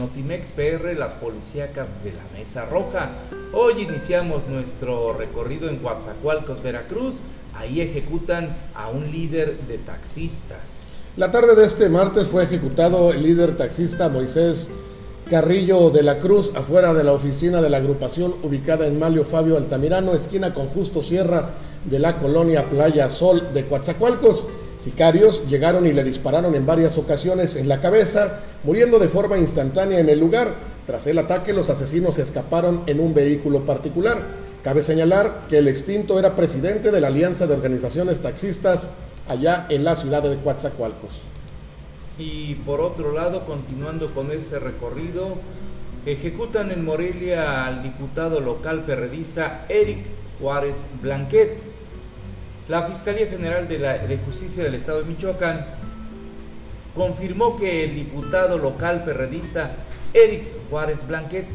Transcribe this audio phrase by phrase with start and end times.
[0.00, 3.10] Notimex PR, las policíacas de la Mesa Roja.
[3.52, 7.20] Hoy iniciamos nuestro recorrido en Coatzacoalcos, Veracruz.
[7.54, 10.86] Ahí ejecutan a un líder de taxistas.
[11.18, 14.70] La tarde de este martes fue ejecutado el líder taxista Moisés
[15.28, 19.58] Carrillo de la Cruz afuera de la oficina de la agrupación ubicada en Malio Fabio
[19.58, 21.50] Altamirano, esquina con Justo Sierra
[21.84, 24.46] de la colonia Playa Sol de Coatzacoalcos.
[24.80, 30.00] Sicarios llegaron y le dispararon en varias ocasiones en la cabeza, muriendo de forma instantánea
[30.00, 30.54] en el lugar.
[30.86, 34.22] Tras el ataque, los asesinos escaparon en un vehículo particular.
[34.64, 38.92] Cabe señalar que el extinto era presidente de la Alianza de Organizaciones Taxistas
[39.28, 41.20] allá en la ciudad de Coatzacoalcos.
[42.18, 45.36] Y por otro lado, continuando con este recorrido,
[46.06, 50.06] ejecutan en Morelia al diputado local perredista Eric
[50.40, 51.58] Juárez Blanquet.
[52.70, 55.66] La Fiscalía General de, la, de Justicia del Estado de Michoacán
[56.94, 59.72] confirmó que el diputado local perredista
[60.14, 61.46] Eric Juárez Blanquet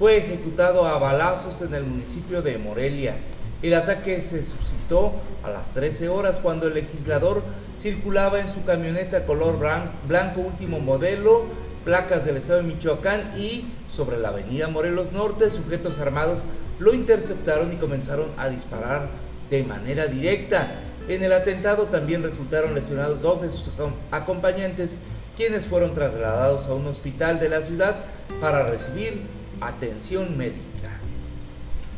[0.00, 3.14] fue ejecutado a balazos en el municipio de Morelia.
[3.62, 5.12] El ataque se suscitó
[5.44, 7.44] a las 13 horas cuando el legislador
[7.78, 9.60] circulaba en su camioneta color
[10.08, 11.44] blanco último modelo,
[11.84, 16.40] placas del estado de Michoacán y sobre la avenida Morelos Norte, sujetos armados
[16.80, 20.80] lo interceptaron y comenzaron a disparar de manera directa.
[21.08, 23.70] En el atentado también resultaron lesionados dos de sus
[24.10, 24.96] acompañantes,
[25.36, 28.04] quienes fueron trasladados a un hospital de la ciudad
[28.40, 29.22] para recibir
[29.60, 31.00] atención médica.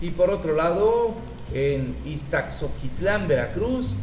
[0.01, 1.15] Y por otro lado,
[1.55, 3.95] en Iztaxoquitlán, Veracruz.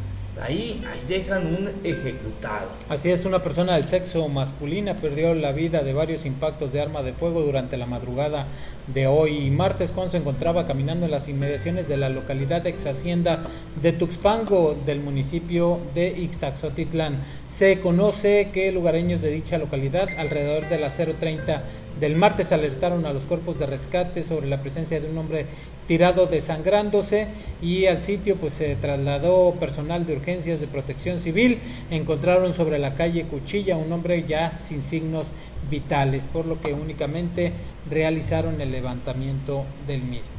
[0.42, 2.70] Ahí, ahí dejan un ejecutado.
[2.90, 7.04] Así es, una persona del sexo masculina perdió la vida de varios impactos de arma
[7.04, 8.48] de fuego durante la madrugada
[8.88, 9.52] de hoy.
[9.52, 13.44] Martes, cuando se encontraba caminando en las inmediaciones de la localidad ex hacienda
[13.80, 17.22] de Tuxpango del municipio de Ixtaxotitlán.
[17.48, 21.62] Se conoce que lugareños de dicha localidad, alrededor de las 0.30
[22.00, 25.46] del martes alertaron a los cuerpos de rescate sobre la presencia de un hombre
[25.88, 27.28] tirado desangrándose
[27.62, 31.60] y al sitio pues se trasladó personal de urgencias de protección civil.
[31.92, 35.32] Encontraron sobre la calle Cuchilla un hombre ya sin signos
[35.70, 37.54] vitales, por lo que únicamente
[37.90, 40.36] realizaron el levantamiento del mismo.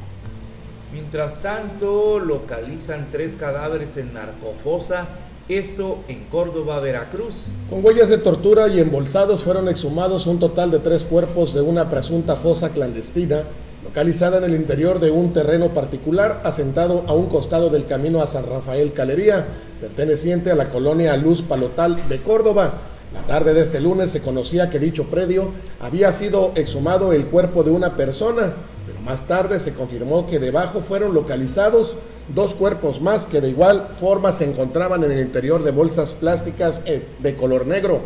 [0.93, 5.07] Mientras tanto, localizan tres cadáveres en Narcofosa
[5.47, 7.49] esto en Córdoba, Veracruz.
[7.69, 11.89] Con huellas de tortura y embolsados fueron exhumados un total de tres cuerpos de una
[11.89, 13.43] presunta fosa clandestina
[13.83, 18.27] localizada en el interior de un terreno particular asentado a un costado del camino a
[18.27, 19.45] San Rafael Calería,
[19.79, 22.73] perteneciente a la colonia Luz Palotal de Córdoba.
[23.13, 27.63] La tarde de este lunes se conocía que dicho predio había sido exhumado el cuerpo
[27.63, 28.53] de una persona,
[28.85, 31.95] pero más tarde se confirmó que debajo fueron localizados
[32.33, 36.81] dos cuerpos más que de igual forma se encontraban en el interior de bolsas plásticas
[36.85, 38.01] eh, de color negro.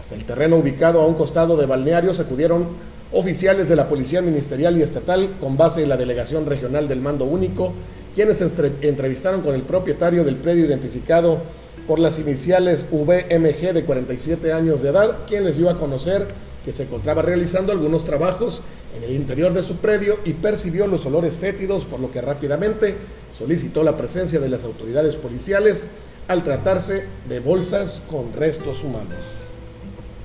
[0.00, 2.68] Hasta el terreno ubicado a un costado de balneario acudieron
[3.12, 7.24] oficiales de la Policía Ministerial y Estatal con base en la Delegación Regional del Mando
[7.24, 7.72] Único,
[8.14, 11.42] quienes entrevistaron con el propietario del predio identificado
[11.86, 16.26] por las iniciales VMG de 47 años de edad, quien les dio a conocer
[16.64, 18.62] que se encontraba realizando algunos trabajos
[18.96, 22.96] en el interior de su predio y percibió los olores fétidos, por lo que rápidamente
[23.32, 25.88] solicitó la presencia de las autoridades policiales
[26.28, 29.20] al tratarse de bolsas con restos humanos.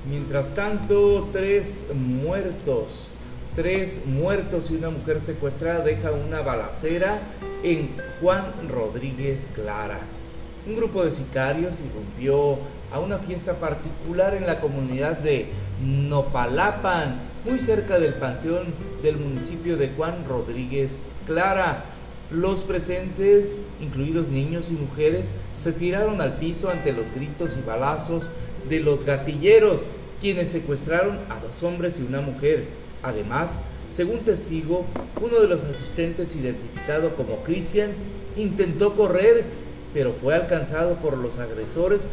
[0.08, 3.08] Mientras tanto, tres muertos,
[3.54, 7.20] tres muertos y una mujer secuestrada deja una balacera
[7.62, 10.00] en Juan Rodríguez Clara.
[10.66, 12.58] Un grupo de sicarios irrumpió
[12.92, 15.48] a una fiesta particular en la comunidad de
[15.82, 21.84] Nopalapan, muy cerca del panteón del municipio de Juan Rodríguez Clara.
[22.30, 28.30] Los presentes, incluidos niños y mujeres, se tiraron al piso ante los gritos y balazos
[28.68, 29.86] de los gatilleros,
[30.20, 32.66] quienes secuestraron a dos hombres y una mujer.
[33.02, 34.84] Además, según testigo,
[35.20, 37.90] uno de los asistentes, identificado como Cristian,
[38.36, 39.44] intentó correr,
[39.92, 42.06] pero fue alcanzado por los agresores,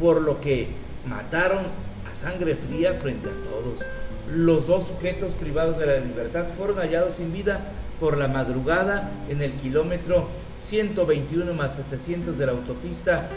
[0.00, 0.68] por lo que
[1.06, 1.66] mataron
[2.10, 3.84] a sangre fría frente a todos.
[4.30, 7.60] Los dos sujetos privados de la libertad fueron hallados sin vida
[8.00, 10.28] por la madrugada en el kilómetro
[10.58, 13.28] 121 más 700 de la autopista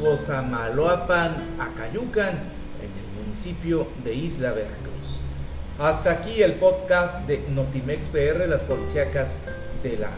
[0.00, 5.20] Cosamaloapan Acayucan en el municipio de Isla Veracruz.
[5.78, 9.38] Hasta aquí el podcast de Notimex PR, las policíacas
[9.82, 10.10] de la